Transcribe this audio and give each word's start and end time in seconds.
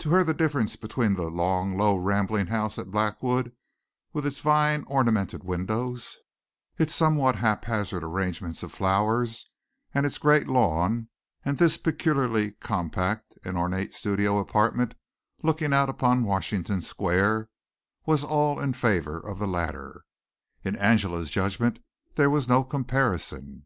To 0.00 0.10
her 0.10 0.22
the 0.22 0.34
difference 0.34 0.76
between 0.76 1.14
the 1.14 1.30
long, 1.30 1.78
low 1.78 1.96
rambling 1.96 2.48
house 2.48 2.78
at 2.78 2.90
Blackwood 2.90 3.52
with 4.12 4.26
its 4.26 4.40
vine 4.40 4.84
ornamented 4.86 5.42
windows, 5.42 6.18
its 6.76 6.94
somewhat 6.94 7.36
haphazard 7.36 8.04
arrangement 8.04 8.62
of 8.62 8.72
flowers 8.72 9.48
and 9.94 10.04
its 10.04 10.18
great 10.18 10.48
lawn, 10.48 11.08
and 11.46 11.56
this 11.56 11.78
peculiarly 11.78 12.52
compact 12.52 13.38
and 13.42 13.56
ornate 13.56 13.94
studio 13.94 14.38
apartment 14.38 14.96
looking 15.42 15.72
out 15.72 15.88
upon 15.88 16.24
Washington 16.24 16.82
Square, 16.82 17.48
was 18.04 18.22
all 18.22 18.60
in 18.60 18.74
favor 18.74 19.18
of 19.18 19.38
the 19.38 19.48
latter. 19.48 20.04
In 20.62 20.76
Angela's 20.76 21.30
judgment 21.30 21.78
there 22.16 22.28
was 22.28 22.46
no 22.46 22.64
comparison. 22.64 23.64